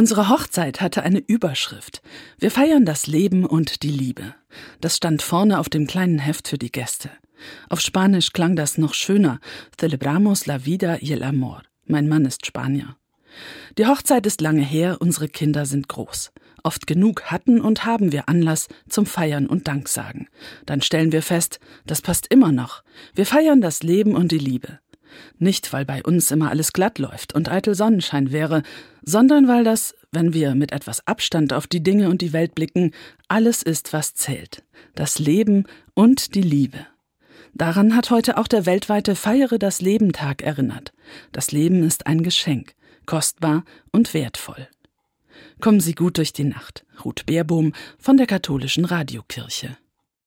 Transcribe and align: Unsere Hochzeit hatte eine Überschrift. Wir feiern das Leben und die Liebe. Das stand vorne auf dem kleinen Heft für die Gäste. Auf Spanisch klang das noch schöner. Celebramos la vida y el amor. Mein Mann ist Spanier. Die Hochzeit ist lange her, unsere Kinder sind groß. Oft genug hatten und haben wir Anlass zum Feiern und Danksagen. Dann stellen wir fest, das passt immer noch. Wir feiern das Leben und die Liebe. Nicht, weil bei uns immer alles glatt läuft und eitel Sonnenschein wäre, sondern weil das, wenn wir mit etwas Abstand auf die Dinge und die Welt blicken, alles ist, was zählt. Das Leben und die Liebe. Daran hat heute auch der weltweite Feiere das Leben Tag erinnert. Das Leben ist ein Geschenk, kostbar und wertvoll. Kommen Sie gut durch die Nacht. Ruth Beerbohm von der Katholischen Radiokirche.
Unsere 0.00 0.30
Hochzeit 0.30 0.80
hatte 0.80 1.02
eine 1.02 1.18
Überschrift. 1.18 2.00
Wir 2.38 2.50
feiern 2.50 2.86
das 2.86 3.06
Leben 3.06 3.44
und 3.44 3.82
die 3.82 3.90
Liebe. 3.90 4.34
Das 4.80 4.96
stand 4.96 5.20
vorne 5.20 5.58
auf 5.58 5.68
dem 5.68 5.86
kleinen 5.86 6.18
Heft 6.18 6.48
für 6.48 6.56
die 6.56 6.72
Gäste. 6.72 7.10
Auf 7.68 7.82
Spanisch 7.82 8.32
klang 8.32 8.56
das 8.56 8.78
noch 8.78 8.94
schöner. 8.94 9.40
Celebramos 9.78 10.46
la 10.46 10.64
vida 10.64 10.96
y 11.02 11.12
el 11.12 11.22
amor. 11.22 11.64
Mein 11.84 12.08
Mann 12.08 12.24
ist 12.24 12.46
Spanier. 12.46 12.96
Die 13.76 13.84
Hochzeit 13.84 14.24
ist 14.24 14.40
lange 14.40 14.64
her, 14.64 14.96
unsere 15.00 15.28
Kinder 15.28 15.66
sind 15.66 15.88
groß. 15.88 16.32
Oft 16.62 16.86
genug 16.86 17.24
hatten 17.24 17.60
und 17.60 17.84
haben 17.84 18.10
wir 18.10 18.26
Anlass 18.26 18.68
zum 18.88 19.04
Feiern 19.04 19.46
und 19.48 19.68
Danksagen. 19.68 20.30
Dann 20.64 20.80
stellen 20.80 21.12
wir 21.12 21.20
fest, 21.20 21.60
das 21.84 22.00
passt 22.00 22.26
immer 22.28 22.52
noch. 22.52 22.84
Wir 23.14 23.26
feiern 23.26 23.60
das 23.60 23.82
Leben 23.82 24.16
und 24.16 24.32
die 24.32 24.38
Liebe. 24.38 24.78
Nicht, 25.38 25.72
weil 25.72 25.84
bei 25.84 26.02
uns 26.02 26.30
immer 26.30 26.50
alles 26.50 26.72
glatt 26.72 26.98
läuft 26.98 27.34
und 27.34 27.50
eitel 27.50 27.74
Sonnenschein 27.74 28.32
wäre, 28.32 28.62
sondern 29.02 29.48
weil 29.48 29.64
das, 29.64 29.94
wenn 30.12 30.32
wir 30.32 30.54
mit 30.54 30.72
etwas 30.72 31.06
Abstand 31.06 31.52
auf 31.52 31.66
die 31.66 31.82
Dinge 31.82 32.08
und 32.08 32.22
die 32.22 32.32
Welt 32.32 32.54
blicken, 32.54 32.92
alles 33.28 33.62
ist, 33.62 33.92
was 33.92 34.14
zählt. 34.14 34.62
Das 34.94 35.18
Leben 35.18 35.64
und 35.94 36.34
die 36.34 36.42
Liebe. 36.42 36.86
Daran 37.54 37.96
hat 37.96 38.10
heute 38.10 38.38
auch 38.38 38.46
der 38.46 38.66
weltweite 38.66 39.16
Feiere 39.16 39.58
das 39.58 39.80
Leben 39.80 40.12
Tag 40.12 40.42
erinnert. 40.42 40.92
Das 41.32 41.52
Leben 41.52 41.82
ist 41.82 42.06
ein 42.06 42.22
Geschenk, 42.22 42.74
kostbar 43.06 43.64
und 43.92 44.14
wertvoll. 44.14 44.68
Kommen 45.60 45.80
Sie 45.80 45.94
gut 45.94 46.18
durch 46.18 46.32
die 46.32 46.44
Nacht. 46.44 46.84
Ruth 47.04 47.26
Beerbohm 47.26 47.72
von 47.98 48.16
der 48.16 48.26
Katholischen 48.26 48.84
Radiokirche. 48.84 49.76